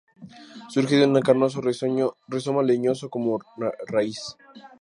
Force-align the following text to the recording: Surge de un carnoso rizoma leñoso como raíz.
Surge 0.69 0.95
de 0.95 1.05
un 1.09 1.15
carnoso 1.27 1.61
rizoma 2.31 2.63
leñoso 2.69 3.05
como 3.13 3.37
raíz. 3.93 4.21